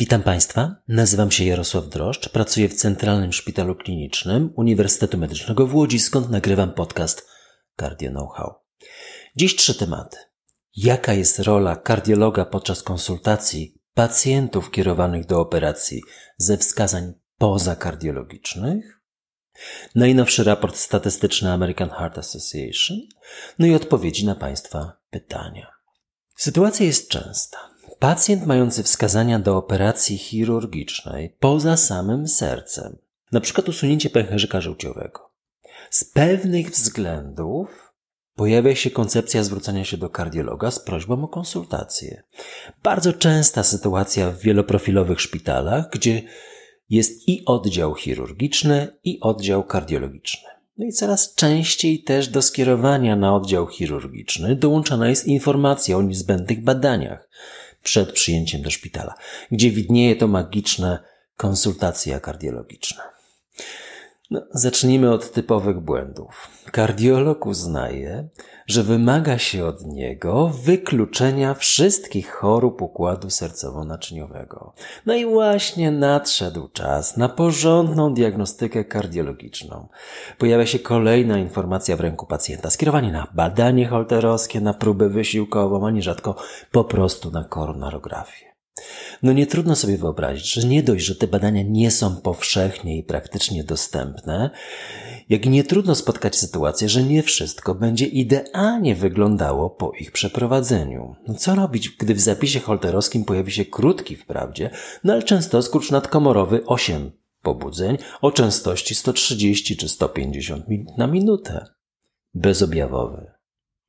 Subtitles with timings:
[0.00, 6.00] Witam Państwa, nazywam się Jarosław Droszcz, pracuję w Centralnym Szpitalu Klinicznym Uniwersytetu Medycznego w Łodzi,
[6.00, 7.28] skąd nagrywam podcast
[7.80, 8.54] Cardio Know-how.
[9.36, 10.16] Dziś trzy tematy.
[10.76, 16.02] Jaka jest rola kardiologa podczas konsultacji pacjentów kierowanych do operacji
[16.36, 19.00] ze wskazań pozakardiologicznych?
[19.94, 22.98] Najnowszy raport statystyczny American Heart Association,
[23.58, 25.72] no i odpowiedzi na Państwa pytania.
[26.36, 27.69] Sytuacja jest częsta.
[28.00, 32.96] Pacjent mający wskazania do operacji chirurgicznej poza samym sercem,
[33.40, 35.30] przykład usunięcie pęcherzyka żółciowego,
[35.90, 37.92] z pewnych względów
[38.34, 42.22] pojawia się koncepcja zwrócenia się do kardiologa z prośbą o konsultację.
[42.82, 46.22] Bardzo częsta sytuacja w wieloprofilowych szpitalach, gdzie
[46.90, 50.48] jest i oddział chirurgiczny, i oddział kardiologiczny.
[50.78, 56.64] No i coraz częściej też do skierowania na oddział chirurgiczny dołączana jest informacja o niezbędnych
[56.64, 57.28] badaniach
[57.82, 59.14] przed przyjęciem do szpitala,
[59.50, 60.98] gdzie widnieje to magiczne
[61.36, 63.02] konsultacja kardiologiczna.
[64.30, 66.48] No, zacznijmy od typowych błędów.
[66.72, 68.28] Kardiolog uznaje,
[68.66, 74.72] że wymaga się od niego wykluczenia wszystkich chorób układu sercowo-naczyniowego.
[75.06, 79.88] No i właśnie nadszedł czas na porządną diagnostykę kardiologiczną.
[80.38, 82.70] Pojawia się kolejna informacja w ręku pacjenta.
[82.70, 86.36] Skierowanie na badanie holterowskie, na próbę wysiłkową, a nierzadko
[86.72, 88.49] po prostu na koronarografię.
[89.22, 93.02] No nie trudno sobie wyobrazić, że nie dość, że te badania nie są powszechnie i
[93.02, 94.50] praktycznie dostępne,
[95.28, 101.14] jak nie trudno spotkać sytuację, że nie wszystko będzie idealnie wyglądało po ich przeprowadzeniu.
[101.28, 104.70] No co robić, gdy w zapisie holterowskim pojawi się krótki wprawdzie,
[105.04, 107.10] no ale często skurcz nadkomorowy 8
[107.42, 110.64] pobudzeń o częstości 130 czy 150
[110.98, 111.66] na minutę.
[112.34, 113.30] Bezobjawowy.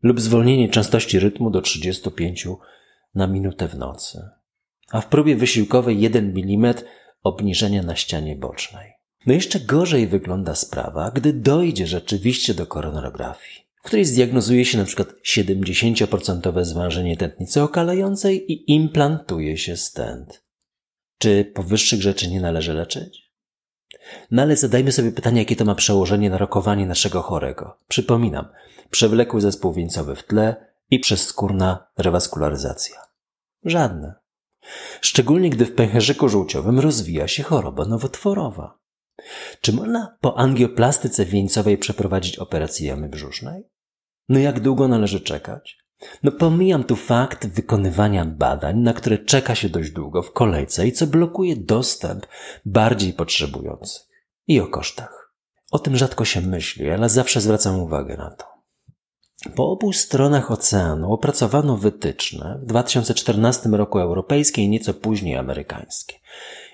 [0.03, 2.47] Lub zwolnienie częstości rytmu do 35
[3.15, 4.40] na minutę w nocy
[4.91, 6.73] a w próbie wysiłkowej 1 mm
[7.23, 8.91] obniżenia na ścianie bocznej.
[9.25, 15.05] No jeszcze gorzej wygląda sprawa, gdy dojdzie rzeczywiście do koronarografii, w której zdiagnozuje się np.
[15.25, 20.43] 70% zwężenie tętnicy okalającej i implantuje się stent.
[21.17, 23.31] Czy powyższych rzeczy nie należy leczyć?
[24.31, 27.77] No ale zadajmy sobie pytanie, jakie to ma przełożenie na rokowanie naszego chorego.
[27.87, 28.45] Przypominam,
[28.89, 30.55] przewlekły zespół wieńcowy w tle
[30.89, 32.95] i przezskórna rewaskularyzacja.
[33.65, 34.20] Żadne.
[35.01, 38.79] Szczególnie gdy w pęcherzyku żółciowym rozwija się choroba nowotworowa.
[39.61, 43.63] Czy można po angioplastyce wieńcowej przeprowadzić operację jamy brzusznej?
[44.29, 45.77] No jak długo należy czekać?
[46.23, 50.91] No pomijam tu fakt wykonywania badań, na które czeka się dość długo w kolejce i
[50.91, 52.27] co blokuje dostęp
[52.65, 54.01] bardziej potrzebujących.
[54.47, 55.33] I o kosztach.
[55.71, 58.50] O tym rzadko się myśli, ale zawsze zwracam uwagę na to.
[59.55, 66.15] Po obu stronach oceanu opracowano wytyczne w 2014 roku europejskie i nieco później amerykańskie.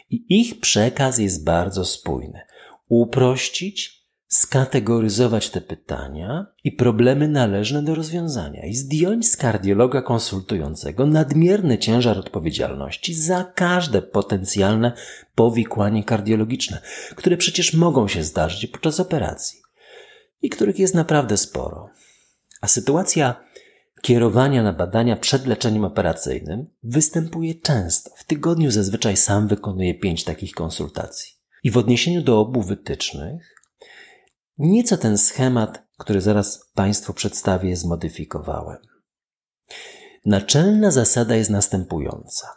[0.09, 2.41] I ich przekaz jest bardzo spójny.
[2.89, 11.77] Uprościć, skategoryzować te pytania i problemy należne do rozwiązania i zdjąć z kardiologa konsultującego nadmierny
[11.77, 14.91] ciężar odpowiedzialności za każde potencjalne
[15.35, 16.81] powikłanie kardiologiczne,
[17.15, 19.59] które przecież mogą się zdarzyć podczas operacji
[20.41, 21.89] i których jest naprawdę sporo.
[22.61, 23.43] A sytuacja
[24.01, 28.11] kierowania na badania przed leczeniem operacyjnym występuje często.
[28.17, 31.33] W tygodniu zazwyczaj sam wykonuję pięć takich konsultacji.
[31.63, 33.55] I w odniesieniu do obu wytycznych,
[34.57, 38.77] nieco ten schemat, który zaraz Państwu przedstawię, zmodyfikowałem.
[40.25, 42.47] Naczelna zasada jest następująca.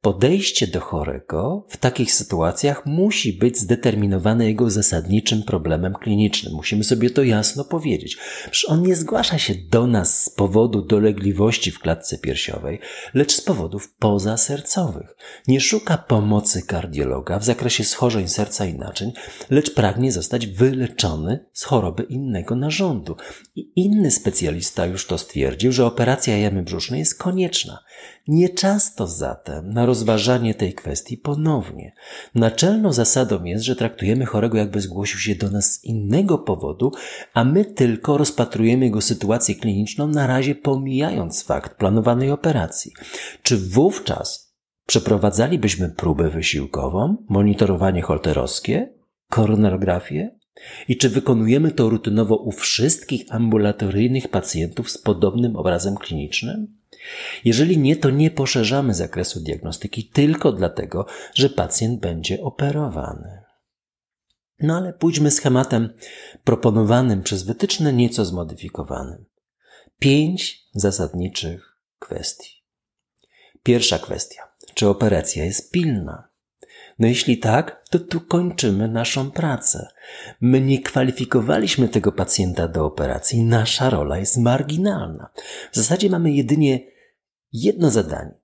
[0.00, 6.52] Podejście do chorego w takich sytuacjach musi być zdeterminowane jego zasadniczym problemem klinicznym.
[6.54, 8.16] Musimy sobie to jasno powiedzieć.
[8.50, 12.80] Przecież on nie zgłasza się do nas z powodu dolegliwości w klatce piersiowej,
[13.14, 15.16] lecz z powodów pozasercowych.
[15.48, 19.12] Nie szuka pomocy kardiologa w zakresie schorzeń serca i naczyń,
[19.50, 23.16] lecz pragnie zostać wyleczony z choroby innego narządu.
[23.56, 27.78] I inny specjalista już to stwierdził, że operacja jamy brzusznej jest konieczna.
[28.28, 31.92] Nieczasto zatem na rozważanie tej kwestii ponownie.
[32.34, 36.92] Naczelną zasadą jest, że traktujemy chorego jakby zgłosił się do nas z innego powodu,
[37.34, 42.92] a my tylko rozpatrujemy jego sytuację kliniczną, na razie pomijając fakt planowanej operacji.
[43.42, 44.54] Czy wówczas
[44.86, 48.92] przeprowadzalibyśmy próbę wysiłkową, monitorowanie holterowskie,
[49.30, 50.36] koronarografię?
[50.88, 56.75] I czy wykonujemy to rutynowo u wszystkich ambulatoryjnych pacjentów z podobnym obrazem klinicznym?
[57.44, 63.42] Jeżeli nie, to nie poszerzamy zakresu diagnostyki tylko dlatego, że pacjent będzie operowany.
[64.60, 65.94] No ale pójdźmy schematem
[66.44, 69.24] proponowanym przez wytyczne, nieco zmodyfikowanym.
[69.98, 72.62] Pięć zasadniczych kwestii.
[73.62, 74.42] Pierwsza kwestia.
[74.74, 76.28] czy operacja jest pilna.
[76.98, 79.88] No jeśli tak, to tu kończymy naszą pracę.
[80.40, 85.30] My nie kwalifikowaliśmy tego pacjenta do operacji, nasza rola jest marginalna.
[85.72, 86.80] W zasadzie mamy jedynie
[87.60, 88.40] jedno zadanie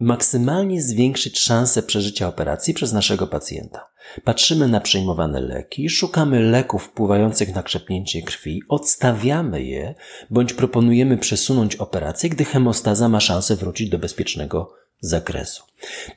[0.00, 3.88] maksymalnie zwiększyć szanse przeżycia operacji przez naszego pacjenta.
[4.24, 9.94] Patrzymy na przyjmowane leki, szukamy leków wpływających na krzepnięcie krwi, odstawiamy je
[10.30, 15.62] bądź proponujemy przesunąć operację, gdy hemostaza ma szansę wrócić do bezpiecznego zakresu.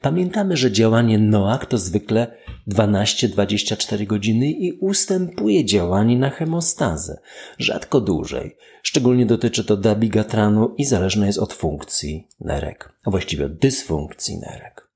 [0.01, 2.37] Pamiętamy, że działanie NOAC to zwykle
[2.67, 7.19] 12-24 godziny i ustępuje działanie na hemostazę,
[7.57, 8.55] rzadko dłużej.
[8.95, 14.87] Szczególnie dotyczy to dabigatranu i zależne jest od funkcji nerek, a właściwie od dysfunkcji nerek.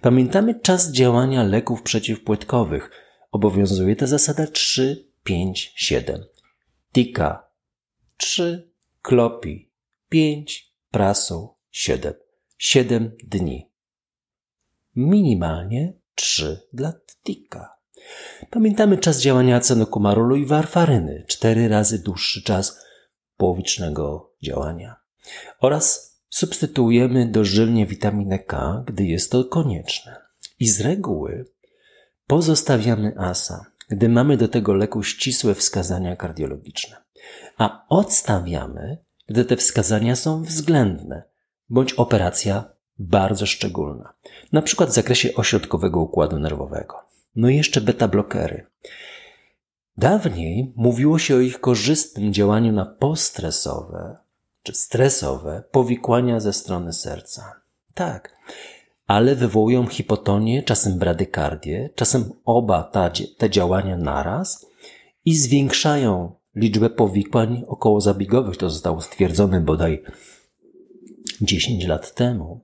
[0.00, 2.90] Pamiętamy czas działania leków przeciwpłytkowych.
[3.32, 6.24] Obowiązuje ta zasada 3, 5, 7.
[6.92, 7.48] Tika
[8.16, 8.70] 3,
[9.02, 9.70] klopi
[10.08, 12.14] 5, prasu 7.
[12.58, 13.70] 7 dni.
[14.96, 16.92] Minimalnie 3 dla
[17.22, 17.78] tika.
[18.50, 22.87] Pamiętamy czas działania acenokumarolu i warfaryny, 4 razy dłuższy czas
[23.38, 24.96] połowicznego działania.
[25.60, 30.16] Oraz substytuujemy dożylnie witaminę K, gdy jest to konieczne.
[30.60, 31.46] I z reguły
[32.26, 36.96] pozostawiamy ASA, gdy mamy do tego leku ścisłe wskazania kardiologiczne,
[37.58, 38.98] a odstawiamy,
[39.28, 41.22] gdy te wskazania są względne,
[41.70, 42.64] bądź operacja
[42.98, 44.12] bardzo szczególna,
[44.52, 46.94] na przykład w zakresie ośrodkowego układu nerwowego.
[47.36, 48.62] No i jeszcze beta-blokery.
[49.98, 54.16] Dawniej mówiło się o ich korzystnym działaniu na postresowe
[54.62, 57.60] czy stresowe powikłania ze strony serca.
[57.94, 58.36] Tak,
[59.06, 62.92] ale wywołują hipotonię, czasem bradykardię, czasem oba
[63.38, 64.66] te działania naraz
[65.24, 68.56] i zwiększają liczbę powikłań okołozabiegowych.
[68.56, 70.02] To zostało stwierdzone bodaj
[71.40, 72.60] 10 lat temu.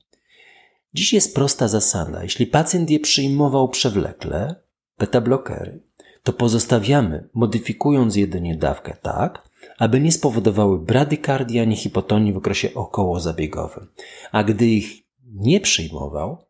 [0.95, 2.23] Dziś jest prosta zasada.
[2.23, 4.55] Jeśli pacjent je przyjmował przewlekle,
[4.99, 5.79] beta-blokery,
[6.25, 9.49] to pozostawiamy, modyfikując jedynie dawkę tak,
[9.79, 13.88] aby nie spowodowały bradykardii ani hipotonii w okresie okołozabiegowym.
[14.32, 15.03] A gdy ich
[15.35, 16.44] nie przyjmował,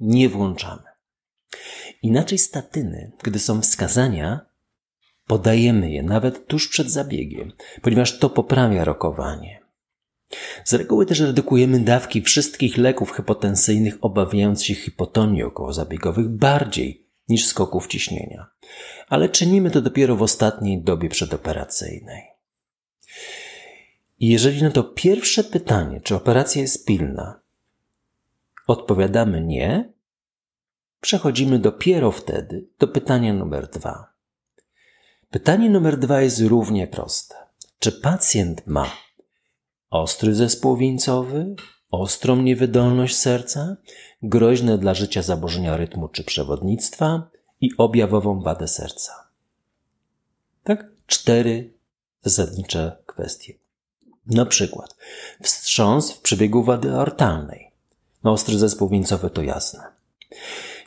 [0.00, 0.82] nie włączamy.
[2.02, 4.40] Inaczej statyny, gdy są wskazania,
[5.26, 7.52] podajemy je nawet tuż przed zabiegiem,
[7.82, 9.62] ponieważ to poprawia rokowanie.
[10.64, 17.01] Z reguły też redukujemy dawki wszystkich leków hypotensyjnych, obawiając się hipotonii okołozabiegowych bardziej
[17.32, 18.46] niż skoków ciśnienia.
[19.08, 22.22] Ale czynimy to dopiero w ostatniej dobie przedoperacyjnej.
[24.18, 27.40] I jeżeli na to pierwsze pytanie, czy operacja jest pilna,
[28.66, 29.92] odpowiadamy nie,
[31.00, 34.12] przechodzimy dopiero wtedy do pytania numer dwa.
[35.30, 37.34] Pytanie numer dwa jest równie proste.
[37.78, 38.90] Czy pacjent ma
[39.90, 41.54] ostry zespół wieńcowy,
[41.92, 43.76] ostrą niewydolność serca,
[44.22, 47.30] groźne dla życia zaburzenia rytmu czy przewodnictwa
[47.60, 49.12] i objawową wadę serca.
[50.64, 50.86] Tak?
[51.06, 51.72] Cztery
[52.22, 53.54] zasadnicze kwestie.
[54.26, 54.96] Na przykład
[55.42, 57.70] wstrząs w przebiegu wady aortalnej.
[58.24, 59.80] No, ostry zespół wieńcowy to jasne.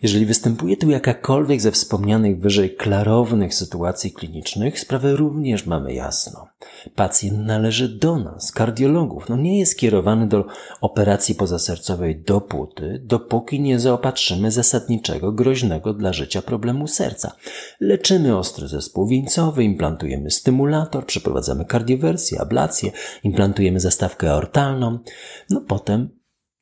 [0.01, 6.47] Jeżeli występuje tu jakakolwiek ze wspomnianych wyżej klarownych sytuacji klinicznych, sprawę również mamy jasno.
[6.95, 10.45] Pacjent należy do nas, kardiologów, no nie jest kierowany do
[10.81, 17.35] operacji pozasercowej dopóty, dopóki nie zaopatrzymy zasadniczego, groźnego dla życia problemu serca.
[17.79, 22.91] Leczymy ostry zespół wieńcowy, implantujemy stymulator, przeprowadzamy kardiowersję, ablację,
[23.23, 24.99] implantujemy zastawkę aortalną,
[25.49, 26.09] no potem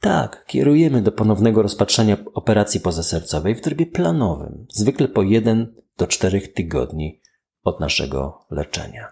[0.03, 6.47] tak, kierujemy do ponownego rozpatrzenia operacji pozasercowej w trybie planowym, zwykle po 1 do 4
[6.47, 7.21] tygodni
[7.63, 9.07] od naszego leczenia.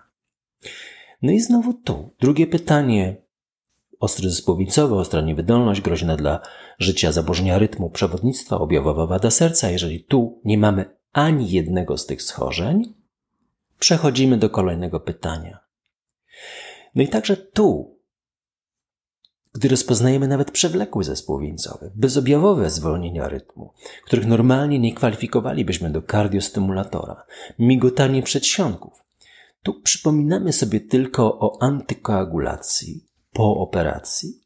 [1.21, 3.21] No i znowu tu, drugie pytanie.
[3.99, 6.39] Ostry zespół wincowy, ostra niewydolność, groźna dla
[6.79, 9.71] życia zaburzenia rytmu przewodnictwa, objawowa wada serca.
[9.71, 12.93] Jeżeli tu nie mamy ani jednego z tych schorzeń,
[13.79, 15.59] przechodzimy do kolejnego pytania.
[16.95, 18.00] No i także tu
[19.61, 23.73] gdy rozpoznajemy nawet przewlekły zespół wieńcowy, bezobjawowe zwolnienia rytmu,
[24.05, 27.25] których normalnie nie kwalifikowalibyśmy do kardiostymulatora,
[27.59, 28.93] migotanie przedsionków.
[29.63, 34.40] Tu przypominamy sobie tylko o antykoagulacji po operacji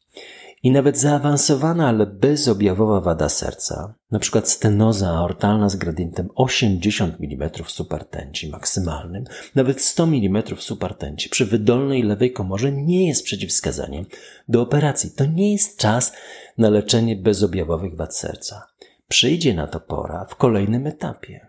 [0.66, 4.42] i nawet zaawansowana, ale bezobjawowa wada serca, np.
[4.46, 9.24] stenoza aortalna z gradientem 80 mm supertenci maksymalnym,
[9.56, 14.06] nawet 100 mm supertenci przy wydolnej lewej komorze nie jest przeciwwskazaniem
[14.48, 15.12] do operacji.
[15.12, 16.14] To nie jest czas
[16.58, 18.68] na leczenie bezobjawowych wad serca.
[19.08, 21.48] Przyjdzie na to pora w kolejnym etapie.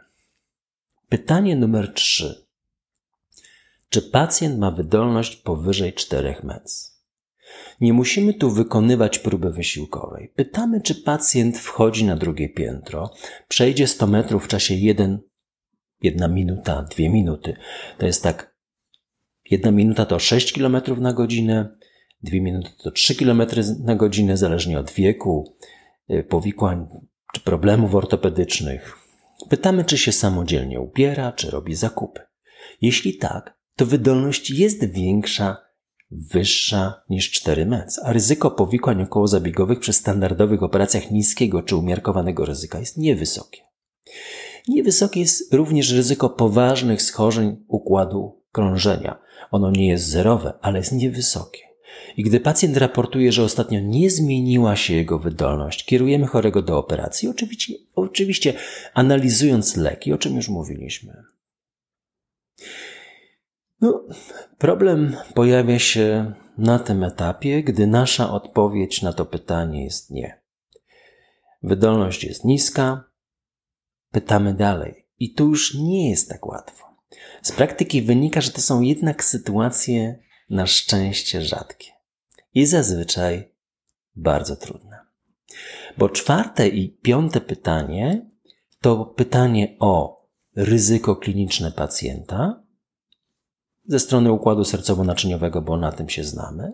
[1.09, 2.47] Pytanie numer 3.
[3.89, 6.96] Czy pacjent ma wydolność powyżej 4 mec?
[7.81, 10.33] Nie musimy tu wykonywać próby wysiłkowej.
[10.37, 13.11] Pytamy, czy pacjent wchodzi na drugie piętro,
[13.49, 15.19] przejdzie 100 metrów w czasie 1,
[16.03, 17.57] 1 minuta, 2 minuty.
[17.99, 18.57] To jest tak,
[19.51, 21.77] 1 minuta to 6 km na godzinę,
[22.23, 23.43] 2 minuty to 3 km
[23.85, 25.57] na godzinę, zależnie od wieku,
[26.11, 26.87] y, powikłań
[27.35, 28.99] czy problemów ortopedycznych.
[29.49, 32.21] Pytamy, czy się samodzielnie ubiera, czy robi zakupy.
[32.81, 35.66] Jeśli tak, to wydolność jest większa,
[36.17, 42.79] wyższa niż 4 MEC, a ryzyko powikłań okołozabiegowych przy standardowych operacjach niskiego czy umiarkowanego ryzyka
[42.79, 43.61] jest niewysokie.
[44.69, 49.19] Niewysokie jest również ryzyko poważnych schorzeń układu krążenia.
[49.51, 51.61] Ono nie jest zerowe, ale jest niewysokie.
[52.17, 57.29] I gdy pacjent raportuje, że ostatnio nie zmieniła się jego wydolność, kierujemy chorego do operacji,
[57.29, 58.55] oczywiście, oczywiście
[58.95, 61.25] analizując leki, o czym już mówiliśmy.
[63.81, 64.05] No,
[64.59, 70.41] problem pojawia się na tym etapie, gdy nasza odpowiedź na to pytanie jest nie.
[71.63, 73.05] Wydolność jest niska,
[74.11, 75.07] pytamy dalej.
[75.19, 76.87] I tu już nie jest tak łatwo.
[77.43, 80.19] Z praktyki wynika, że to są jednak sytuacje
[80.51, 81.91] na szczęście rzadkie
[82.55, 83.53] i zazwyczaj
[84.17, 85.01] bardzo trudne.
[85.99, 88.31] Bo czwarte i piąte pytanie
[88.81, 90.25] to pytanie o
[90.57, 92.63] ryzyko kliniczne pacjenta
[93.89, 96.73] ze strony układu sercowo-naczyniowego, bo na tym się znamy.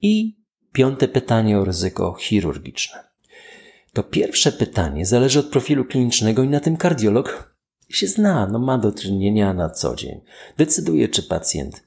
[0.00, 0.36] I
[0.72, 3.04] piąte pytanie o ryzyko chirurgiczne.
[3.92, 7.54] To pierwsze pytanie zależy od profilu klinicznego i na tym kardiolog
[7.88, 10.20] się zna, no ma do czynienia na co dzień.
[10.56, 11.84] Decyduje, czy pacjent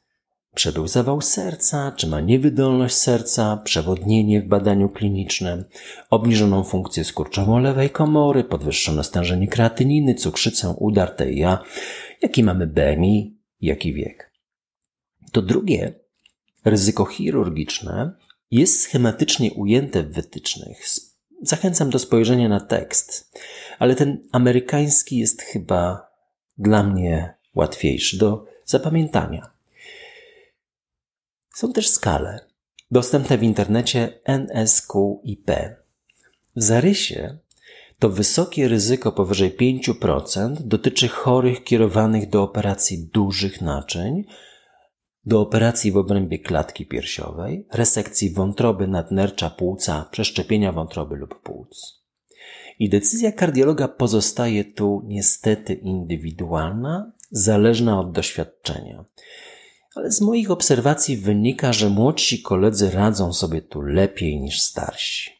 [0.57, 5.63] przebył zawał serca, czy ma niewydolność serca, przewodnienie w badaniu klinicznym,
[6.09, 11.59] obniżoną funkcję skurczową lewej komory, podwyższone stężenie kreatyniny, cukrzycę, udar TIA,
[12.21, 14.31] jaki mamy BMI, jaki wiek.
[15.31, 15.93] To drugie,
[16.65, 18.11] ryzyko chirurgiczne,
[18.51, 20.85] jest schematycznie ujęte w wytycznych.
[21.41, 23.39] Zachęcam do spojrzenia na tekst,
[23.79, 26.11] ale ten amerykański jest chyba
[26.57, 29.51] dla mnie łatwiejszy do zapamiętania.
[31.55, 32.47] Są też skale
[32.91, 35.51] dostępne w internecie NSQIP.
[36.55, 37.37] W zarysie
[37.99, 44.23] to wysokie ryzyko powyżej 5% dotyczy chorych kierowanych do operacji dużych naczyń,
[45.25, 52.03] do operacji w obrębie klatki piersiowej, resekcji wątroby nadnercza płuca, przeszczepienia wątroby lub płuc.
[52.79, 59.05] I decyzja kardiologa pozostaje tu niestety indywidualna, zależna od doświadczenia
[59.97, 65.31] ale z moich obserwacji wynika, że młodsi koledzy radzą sobie tu lepiej niż starsi.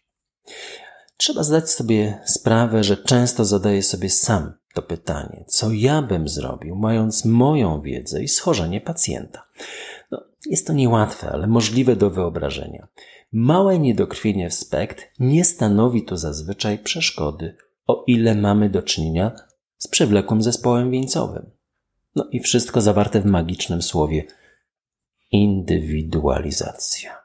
[1.18, 6.76] Trzeba zdać sobie sprawę, że często zadaję sobie sam to pytanie, co ja bym zrobił,
[6.76, 9.48] mając moją wiedzę i schorzenie pacjenta.
[10.12, 12.88] No, jest to niełatwe, ale możliwe do wyobrażenia.
[13.32, 17.56] Małe niedokrwienie w spekt nie stanowi tu zazwyczaj przeszkody,
[17.88, 19.32] o ile mamy do czynienia
[19.78, 21.52] z przewlekłym zespołem wieńcowym.
[22.16, 24.24] No i wszystko zawarte w magicznym słowie
[25.32, 27.18] indywidualizacja.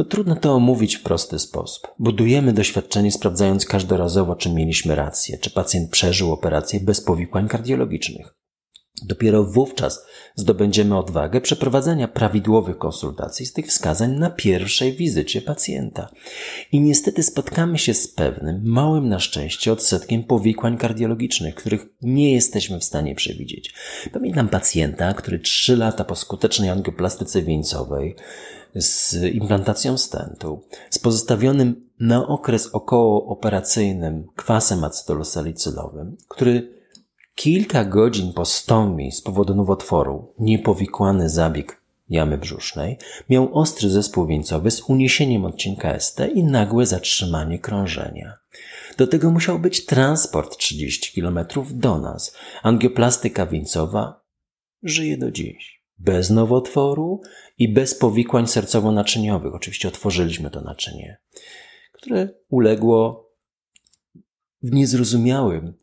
[0.00, 1.88] No trudno to omówić w prosty sposób.
[1.98, 8.39] Budujemy doświadczenie sprawdzając każdorazowo, czy mieliśmy rację, czy pacjent przeżył operację bez powikłań kardiologicznych.
[9.02, 16.10] Dopiero wówczas zdobędziemy odwagę przeprowadzenia prawidłowych konsultacji z tych wskazań na pierwszej wizycie pacjenta.
[16.72, 22.78] I niestety spotkamy się z pewnym, małym na szczęście odsetkiem powikłań kardiologicznych, których nie jesteśmy
[22.78, 23.74] w stanie przewidzieć.
[24.12, 28.16] Pamiętam pacjenta, który trzy lata po skutecznej angioplastyce wieńcowej
[28.74, 36.79] z implantacją stentu, z pozostawionym na okres okołooperacyjnym kwasem acetylsalicylowym, który
[37.34, 44.70] Kilka godzin po stomii z powodu nowotworu, niepowikłany zabieg jamy brzusznej, miał ostry zespół wieńcowy
[44.70, 48.38] z uniesieniem odcinka ST i nagłe zatrzymanie krążenia.
[48.96, 51.38] Do tego musiał być transport 30 km
[51.70, 52.36] do nas.
[52.62, 54.24] Angioplastyka wieńcowa
[54.82, 55.80] żyje do dziś.
[55.98, 57.20] Bez nowotworu
[57.58, 59.54] i bez powikłań sercowo-naczyniowych.
[59.54, 61.18] Oczywiście otworzyliśmy to naczynie,
[61.92, 63.30] które uległo
[64.62, 65.74] w niezrozumiałym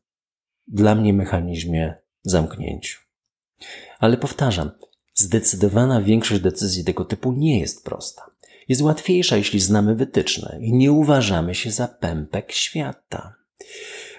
[0.67, 2.99] dla mnie mechanizmie zamknięciu.
[3.99, 4.71] Ale powtarzam,
[5.13, 8.31] zdecydowana większość decyzji tego typu nie jest prosta.
[8.67, 13.35] Jest łatwiejsza, jeśli znamy wytyczne i nie uważamy się za pępek świata.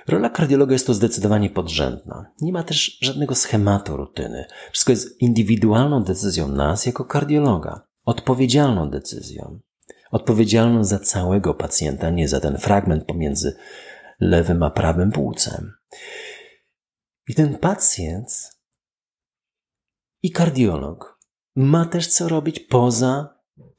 [0.08, 2.30] Rola kardiologa jest to zdecydowanie podrzędna.
[2.40, 4.44] Nie ma też żadnego schematu rutyny.
[4.72, 9.60] Wszystko jest indywidualną decyzją nas jako kardiologa, odpowiedzialną decyzją.
[10.10, 13.56] Odpowiedzialną za całego pacjenta, nie za ten fragment pomiędzy
[14.20, 15.72] lewym a prawym płucem.
[17.28, 18.58] I ten pacjent
[20.22, 21.18] i kardiolog
[21.56, 23.38] ma też co robić poza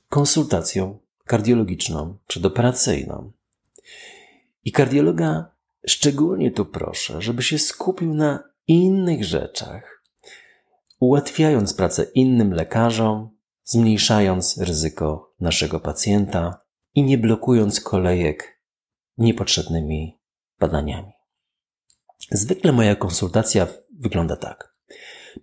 [0.09, 3.31] konsultacją kardiologiczną przedoperacyjną.
[4.65, 5.51] I kardiologa
[5.87, 10.03] szczególnie tu proszę, żeby się skupił na innych rzeczach,
[10.99, 13.29] ułatwiając pracę innym lekarzom,
[13.63, 16.61] zmniejszając ryzyko naszego pacjenta
[16.95, 18.61] i nie blokując kolejek
[19.17, 20.19] niepotrzebnymi
[20.59, 21.18] badaniami.
[22.31, 23.67] Zwykle moja konsultacja
[23.99, 24.73] wygląda tak.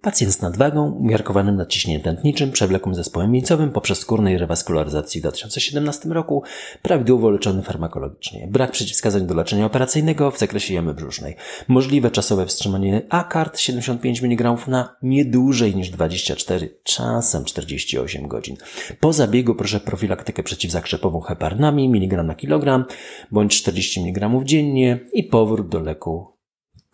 [0.00, 6.42] Pacjent z nadwagą, umiarkowanym nadciśnieniem tętniczym, przewlekłym zespołem miejscowym poprzez skórnej rewaskularyzacji w 2017 roku,
[6.82, 11.36] prawidłowo leczony farmakologicznie, brak przeciwwskazań do leczenia operacyjnego w zakresie jamy brzusznej,
[11.68, 18.56] możliwe czasowe wstrzymanie AKART 75 mg na nie dłużej niż 24, czasem 48 godzin.
[19.00, 22.84] Po zabiegu proszę profilaktykę przeciwzakrzepową heparnami mg na kilogram
[23.30, 26.35] bądź 40 mg dziennie i powrót do leku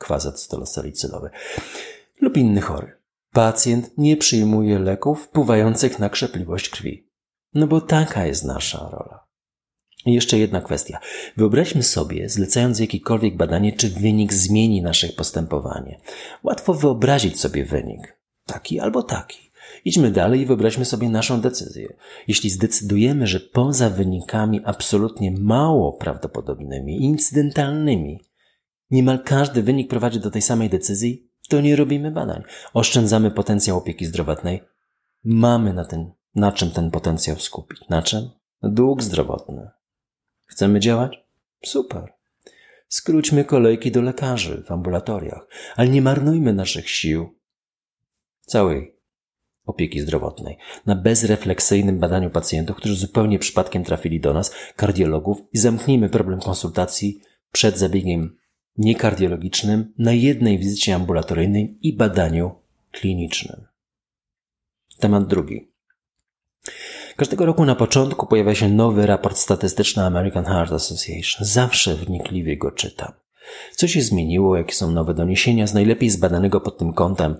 [0.02, 1.30] kwazat stolosalicylowy
[2.21, 2.92] lub inny chory.
[3.32, 7.09] Pacjent nie przyjmuje leków wpływających na krzepliwość krwi.
[7.54, 9.26] No bo taka jest nasza rola.
[10.06, 10.99] I jeszcze jedna kwestia.
[11.37, 16.00] Wyobraźmy sobie, zlecając jakiekolwiek badanie, czy wynik zmieni nasze postępowanie.
[16.42, 18.18] Łatwo wyobrazić sobie wynik.
[18.47, 19.52] Taki albo taki.
[19.85, 21.94] Idźmy dalej i wyobraźmy sobie naszą decyzję.
[22.28, 28.21] Jeśli zdecydujemy, że poza wynikami absolutnie mało prawdopodobnymi, incydentalnymi,
[28.92, 32.42] niemal każdy wynik prowadzi do tej samej decyzji, to nie robimy badań.
[32.75, 34.62] Oszczędzamy potencjał opieki zdrowotnej.
[35.25, 37.88] Mamy na, ten, na czym ten potencjał skupić.
[37.88, 38.30] Na czym?
[38.62, 39.70] Dług zdrowotny.
[40.46, 41.25] Chcemy działać?
[41.64, 42.12] Super.
[42.88, 45.46] Skróćmy kolejki do lekarzy w ambulatoriach,
[45.76, 47.38] ale nie marnujmy naszych sił
[48.40, 48.96] całej
[49.66, 56.08] opieki zdrowotnej na bezrefleksyjnym badaniu pacjentów, którzy zupełnie przypadkiem trafili do nas, kardiologów, i zamknijmy
[56.08, 57.20] problem konsultacji
[57.52, 58.37] przed zabiegiem
[58.78, 62.54] niekardiologicznym na jednej wizycie ambulatoryjnej i badaniu
[62.90, 63.66] klinicznym.
[64.98, 65.72] Temat drugi.
[67.16, 71.46] Każdego roku na początku pojawia się nowy raport statystyczny American Heart Association.
[71.46, 73.12] Zawsze wnikliwie go czytam.
[73.76, 77.37] Co się zmieniło, jakie są nowe doniesienia z najlepiej zbadanego pod tym kątem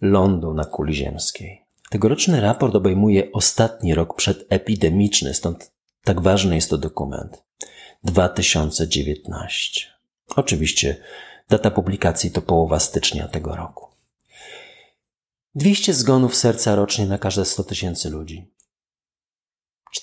[0.00, 1.64] lądu na kuli ziemskiej.
[1.90, 5.72] Tegoroczny raport obejmuje ostatni rok przedepidemiczny, stąd
[6.04, 7.44] tak ważny jest to dokument.
[8.04, 9.93] 2019.
[10.36, 10.96] Oczywiście
[11.48, 13.86] data publikacji to połowa stycznia tego roku.
[15.54, 18.50] 200 zgonów serca rocznie na każde 100 tysięcy ludzi.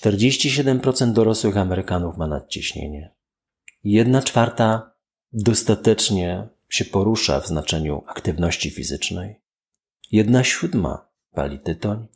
[0.00, 3.10] 47% dorosłych Amerykanów ma nadciśnienie.
[3.84, 4.92] Jedna czwarta
[5.32, 9.40] dostatecznie się porusza w znaczeniu aktywności fizycznej.
[10.12, 12.06] Jedna siódma pali tytoń.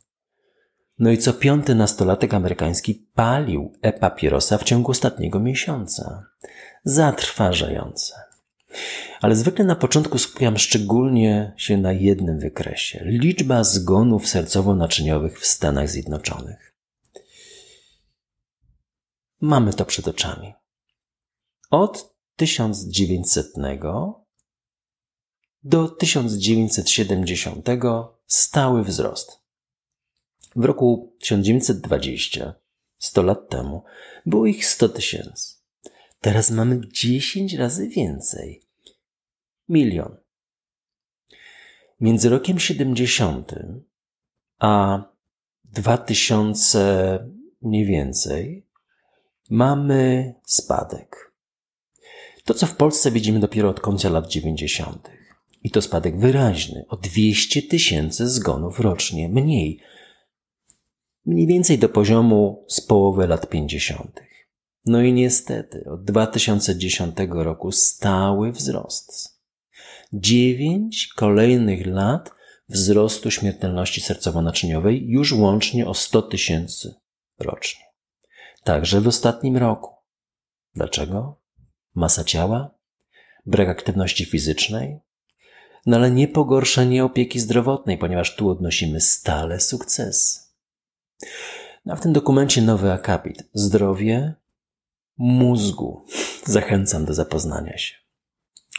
[0.99, 6.25] No i co piąty nastolatek amerykański palił e-papierosa w ciągu ostatniego miesiąca
[6.83, 8.13] zatrważające.
[9.21, 15.89] Ale zwykle na początku skupiam szczególnie się na jednym wykresie liczba zgonów sercowo-naczyniowych w Stanach
[15.89, 16.73] Zjednoczonych.
[19.41, 20.53] Mamy to przed oczami.
[21.69, 23.53] Od 1900
[25.63, 27.65] do 1970
[28.27, 29.36] stały wzrost.
[30.57, 32.53] W roku 1920,
[32.97, 33.83] 100 lat temu,
[34.25, 35.55] było ich 100 tysięcy.
[36.21, 38.61] Teraz mamy 10 razy więcej.
[39.69, 40.17] Milion.
[41.99, 43.55] Między rokiem 70
[44.59, 45.03] a
[45.65, 47.29] 2000
[47.61, 48.65] mniej więcej
[49.49, 51.33] mamy spadek.
[52.43, 55.09] To, co w Polsce widzimy dopiero od końca lat 90.
[55.63, 59.81] I to spadek wyraźny, o 200 tysięcy zgonów rocznie mniej.
[61.27, 64.21] Mniej więcej do poziomu z połowy lat 50.
[64.85, 69.39] No i niestety od 2010 roku stały wzrost.
[70.13, 72.31] Dziewięć kolejnych lat
[72.69, 76.95] wzrostu śmiertelności sercowo-naczyniowej już łącznie o 100 tysięcy
[77.39, 77.85] rocznie.
[78.63, 79.95] Także w ostatnim roku.
[80.75, 81.41] Dlaczego?
[81.95, 82.75] Masa ciała?
[83.45, 84.99] Brak aktywności fizycznej?
[85.85, 90.46] No ale nie pogorszenie opieki zdrowotnej, ponieważ tu odnosimy stale sukces.
[91.85, 93.43] No a w tym dokumencie nowy akapit.
[93.53, 94.33] Zdrowie
[95.17, 96.05] mózgu.
[96.45, 97.95] Zachęcam do zapoznania się.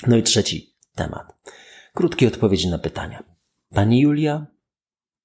[0.07, 1.35] No i trzeci temat.
[1.95, 3.25] Krótkie odpowiedzi na pytania.
[3.75, 4.47] Pani Julia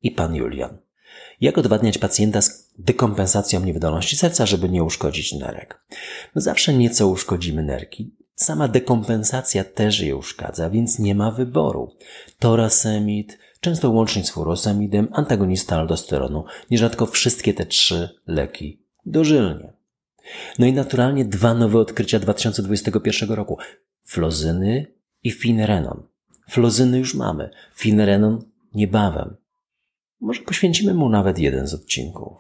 [0.02, 0.78] i pan Julian.
[1.42, 5.86] Jak odwadniać pacjenta z dekompensacją niewydolności serca, żeby nie uszkodzić nerek?
[6.36, 8.16] No zawsze nieco uszkodzimy nerki.
[8.36, 11.96] Sama dekompensacja też je uszkadza, więc nie ma wyboru.
[12.40, 19.74] Torasemid, często łącznie z furosemidem, antagonista aldosteronu, nierzadko wszystkie te trzy leki dożylnie.
[20.60, 23.58] No i naturalnie dwa nowe odkrycia 2021 roku.
[24.04, 24.88] Flozyny
[25.24, 26.04] i finerenon.
[26.50, 29.36] Flozyny już mamy, finerenon niebawem.
[30.20, 32.38] Może poświęcimy mu nawet jeden z odcinków.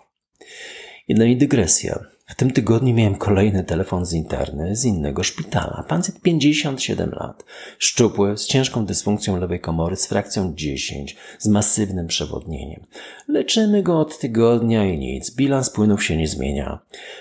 [1.09, 2.05] No i dygresja.
[2.25, 5.85] W tym tygodniu miałem kolejny telefon z interny z innego szpitala.
[5.87, 7.45] Pacjent 57 lat,
[7.77, 12.85] szczupły, z ciężką dysfunkcją lewej komory, z frakcją 10, z masywnym przewodnieniem.
[13.27, 16.79] Leczymy go od tygodnia i nic, bilans płynów się nie zmienia.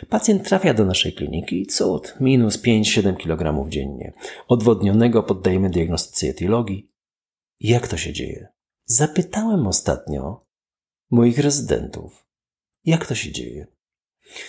[0.08, 4.12] Pacjent trafia do naszej kliniki i cud, minus 5-7 kg dziennie.
[4.48, 6.90] Odwodnionego poddajemy diagnostyce etylogii.
[7.60, 8.48] Jak to się dzieje?
[8.84, 10.46] Zapytałem ostatnio
[11.10, 12.26] moich rezydentów.
[12.84, 13.66] Jak to się dzieje?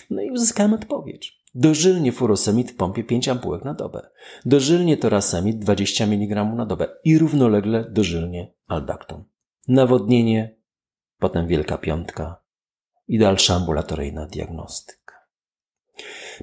[0.10, 1.44] No i uzyskałem odpowiedź.
[1.56, 4.10] Dożylnie furosemid w pompie 5 ampułek na dobę.
[4.46, 9.24] Dożylnie torasemid 20 mg na dobę i równolegle dożylnie aldakton.
[9.68, 10.56] Nawodnienie,
[11.20, 12.44] potem wielka piątka
[13.08, 15.03] i dalsza ambulatoryjna diagnostyka.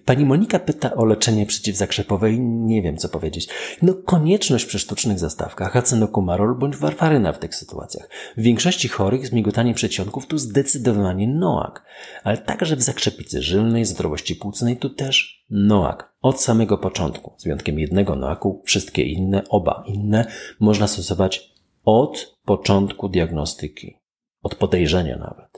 [0.04, 3.48] Pani Monika pyta o leczenie przeciwzakrzepowe i nie wiem co powiedzieć.
[3.82, 8.08] No konieczność przy sztucznych zastawkach, acenokumarol bądź warfaryna w tych sytuacjach.
[8.36, 11.84] W większości chorych z migotaniem przedsionków tu zdecydowanie noak,
[12.24, 16.12] ale także w zakrzepicy żylnej, zdrowości płucnej tu też noak.
[16.22, 20.26] Od samego początku, z wyjątkiem jednego noaku, wszystkie inne, oba inne,
[20.60, 21.52] można stosować
[21.84, 23.96] od początku diagnostyki,
[24.42, 25.49] od podejrzenia nawet.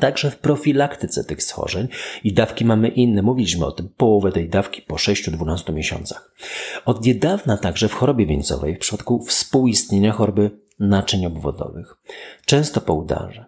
[0.00, 1.88] Także w profilaktyce tych schorzeń
[2.24, 3.22] i dawki mamy inne.
[3.22, 6.34] Mówiliśmy o tym, połowę tej dawki po 6-12 miesiącach.
[6.84, 11.96] Od niedawna także w chorobie wieńcowej w przypadku współistnienia choroby naczyń obwodowych.
[12.44, 13.44] Często po udarze.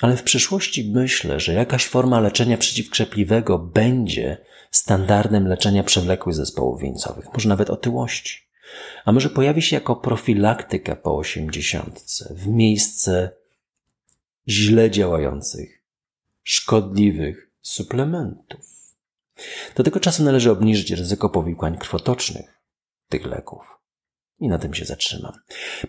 [0.00, 4.36] Ale w przyszłości myślę, że jakaś forma leczenia przeciwkrzepliwego będzie
[4.70, 8.46] standardem leczenia przewlekłych zespołów wieńcowych, może nawet otyłości.
[9.04, 12.00] A może pojawi się jako profilaktyka po 80
[12.30, 13.30] w miejsce
[14.48, 15.82] źle działających,
[16.42, 18.76] szkodliwych suplementów.
[19.74, 22.60] Do tego czasu należy obniżyć ryzyko powikłań krwotocznych
[23.08, 23.76] tych leków.
[24.40, 25.32] I na tym się zatrzymam.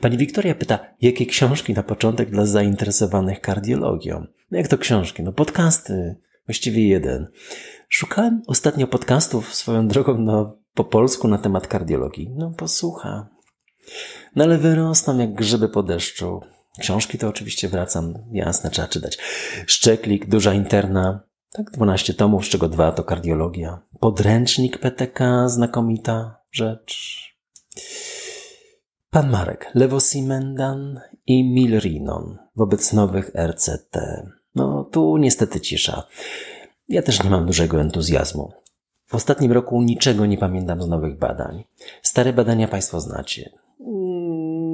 [0.02, 4.26] Pani Wiktoria pyta, jakie książki na początek dla zainteresowanych kardiologią?
[4.52, 5.24] No jak to książki?
[5.24, 6.16] No podcasty.
[6.46, 7.28] Właściwie jeden.
[7.90, 12.30] Szukałem ostatnio podcastów swoją drogą no, po polsku na temat kardiologii.
[12.36, 13.28] No posłucha.
[14.36, 16.42] No ale wyrosną jak grzyby po deszczu.
[16.80, 19.18] Książki to oczywiście wracam, jasne, trzeba czytać.
[19.68, 23.82] Szczeklik, duża interna, tak 12 tomów, z czego dwa to kardiologia.
[24.00, 27.18] Podręcznik PTK, znakomita rzecz.
[29.10, 33.98] Pan Marek, lewosimendan i milrinon wobec nowych RCT.
[34.56, 36.04] No tu niestety cisza.
[36.90, 38.52] Ja też nie mam dużego entuzjazmu.
[39.06, 41.64] W ostatnim roku niczego nie pamiętam z nowych badań.
[42.02, 43.50] Stare badania Państwo znacie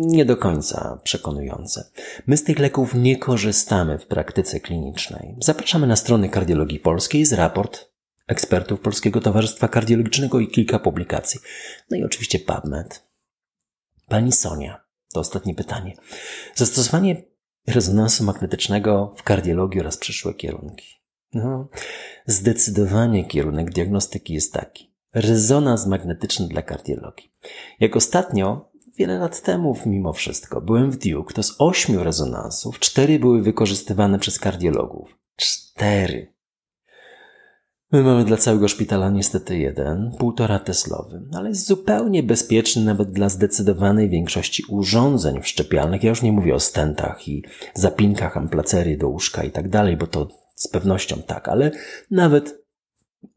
[0.06, 1.92] nie do końca przekonujące.
[2.28, 5.36] My z tych leków nie korzystamy w praktyce klinicznej.
[5.40, 7.94] Zapraszamy na strony Kardiologii Polskiej z raport
[8.28, 11.40] ekspertów Polskiego Towarzystwa Kardiologicznego i kilka publikacji.
[11.92, 13.04] No i oczywiście PubMed.
[14.08, 15.96] Pani Sonia, to ostatnie pytanie.
[16.56, 17.24] Zastosowanie
[17.68, 20.88] rezonansu magnetycznego w kardiologii oraz przyszłe kierunki.
[21.34, 21.70] No,
[22.26, 24.94] zdecydowanie kierunek diagnostyki jest taki.
[25.14, 27.32] Rezonans magnetyczny dla kardiologii.
[27.80, 33.20] Jak ostatnio wiele lat temu, mimo wszystko, byłem w Duke, to z ośmiu rezonansów cztery
[33.20, 35.18] były wykorzystywane przez kardiologów.
[35.36, 36.34] Cztery.
[37.92, 43.30] My mamy dla całego szpitala niestety jeden, półtora teslowy, ale jest zupełnie bezpieczny nawet dla
[43.30, 46.04] zdecydowanej większości urządzeń wszczepialnych.
[46.04, 50.08] Ja już nie mówię o stentach i zapinkach amplacerii do łóżka i tak dalej, bo
[50.08, 51.72] to z pewnością tak, ale
[52.12, 52.64] nawet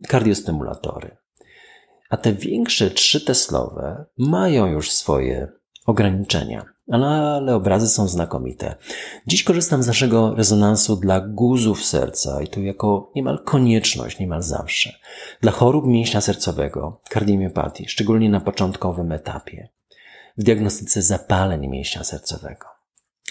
[0.08, 1.16] kardiostymulatory.
[2.10, 5.48] A te większe trzy Teslowe mają już swoje
[5.86, 8.74] ograniczenia, ale obrazy są znakomite.
[9.26, 14.92] Dziś korzystam z naszego rezonansu dla guzów serca i to jako niemal konieczność, niemal zawsze.
[15.40, 19.68] Dla chorób mięśnia sercowego, kardiomiopatii, szczególnie na początkowym etapie.
[20.38, 22.66] W diagnostyce zapaleń mięśnia sercowego.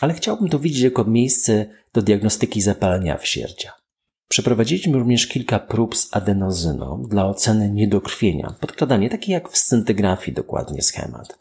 [0.01, 3.71] Ale chciałbym to widzieć jako miejsce do diagnostyki zapalenia wsierdzia.
[4.27, 8.55] Przeprowadziliśmy również kilka prób z adenozyną dla oceny niedokrwienia.
[8.59, 11.37] Podkładanie, takie jak w scintygrafii dokładnie schemat.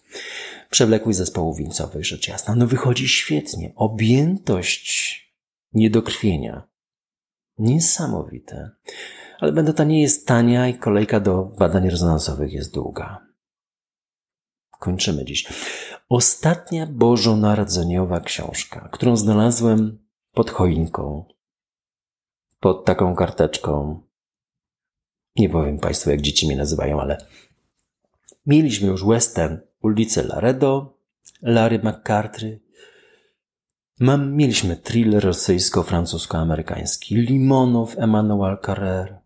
[0.70, 2.54] Przewlekłość zespołów wieńcowych, rzecz jasna.
[2.54, 3.72] No wychodzi świetnie.
[3.76, 5.20] Objętość
[5.72, 6.68] niedokrwienia.
[7.58, 8.70] Niesamowite.
[9.40, 13.26] Ale będota nie jest tania i kolejka do badań rezonansowych jest długa.
[14.78, 15.46] Kończymy dziś.
[16.08, 19.98] Ostatnia bożonarodzeniowa książka, którą znalazłem
[20.32, 21.33] pod choinką
[22.64, 24.00] pod taką karteczką.
[25.36, 27.26] Nie powiem Państwu, jak dzieci mnie nazywają, ale
[28.46, 30.98] mieliśmy już western ulicę Laredo,
[31.42, 32.60] Larry McCarthy.
[34.00, 39.18] Mam, mieliśmy thriller rosyjsko-francusko-amerykański Limonów Emmanuel Carrer.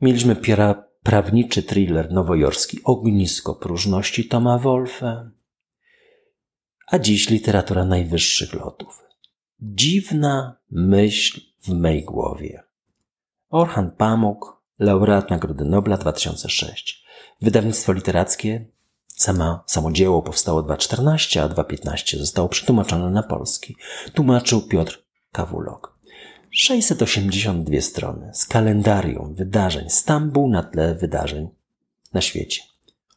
[0.00, 5.30] Mieliśmy piera, prawniczy thriller nowojorski Ognisko próżności Toma Wolfe.
[6.86, 9.02] A dziś literatura najwyższych lotów.
[9.60, 12.62] Dziwna myśl w mej głowie.
[13.50, 17.04] Orhan Pamuk, laureat Nagrody Nobla 2006.
[17.42, 18.66] Wydawnictwo literackie,
[19.08, 23.76] sama, samo dzieło powstało 2.14, a 2.15 zostało przetłumaczone na polski.
[24.14, 25.02] Tłumaczył Piotr
[25.32, 25.96] Kawulok.
[26.50, 31.48] 682 strony z kalendarium wydarzeń Stambuł na tle wydarzeń
[32.12, 32.62] na świecie.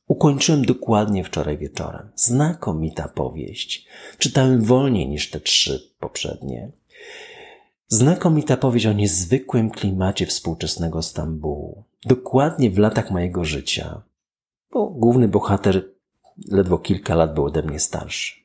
[0.08, 2.12] Ukończyłem dokładnie wczoraj wieczorem.
[2.16, 3.88] Znakomita powieść.
[4.18, 6.72] Czytałem wolniej niż te trzy poprzednie.
[7.91, 11.84] Znakomita powieść o niezwykłym klimacie współczesnego Stambułu.
[12.06, 14.02] Dokładnie w latach mojego życia,
[14.73, 15.89] bo główny bohater
[16.52, 18.36] ledwo kilka lat był ode mnie starszy.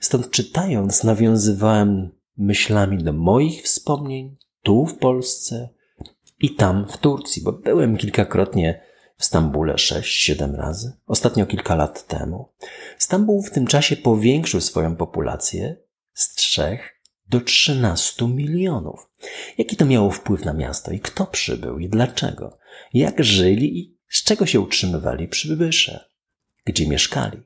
[0.00, 5.68] Stąd czytając nawiązywałem myślami do moich wspomnień tu w Polsce
[6.40, 8.80] i tam w Turcji, bo byłem kilkakrotnie
[9.16, 12.48] w Stambule 6-7 razy, ostatnio kilka lat temu.
[12.98, 15.76] Stambuł w tym czasie powiększył swoją populację
[16.12, 16.78] z 3
[17.28, 19.10] do 13 milionów.
[19.58, 22.58] Jaki to miało wpływ na miasto i kto przybył i dlaczego?
[22.94, 26.08] Jak żyli i z czego się utrzymywali przybysze?
[26.64, 27.42] Gdzie mieszkali?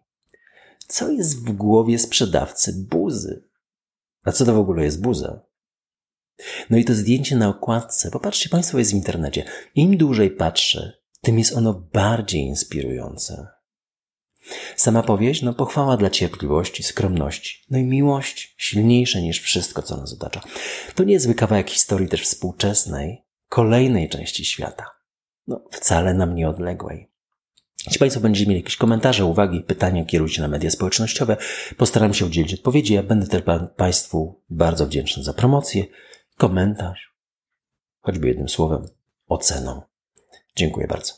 [0.89, 3.49] Co jest w głowie sprzedawcy buzy?
[4.25, 5.41] A co to w ogóle jest buza?
[6.71, 9.45] No i to zdjęcie na okładce, popatrzcie Państwo, jest w internecie.
[9.75, 13.58] Im dłużej patrzę, tym jest ono bardziej inspirujące.
[14.77, 20.13] Sama powieść, no pochwała dla cierpliwości, skromności, no i miłość silniejsze niż wszystko, co nas
[20.13, 20.41] otacza.
[20.95, 24.85] To niezły kawałek historii też współczesnej, kolejnej części świata.
[25.47, 27.11] No, wcale nam nieodległej.
[27.87, 31.37] Jeśli Państwo będziecie mieli jakieś komentarze, uwagi, pytania, kierujcie na media społecznościowe.
[31.77, 32.95] Postaram się udzielić odpowiedzi.
[32.95, 33.43] Ja będę też
[33.77, 35.85] Państwu bardzo wdzięczny za promocję,
[36.37, 37.15] komentarz,
[38.01, 38.89] choćby jednym słowem,
[39.29, 39.83] oceną.
[40.57, 41.15] Dziękuję bardzo.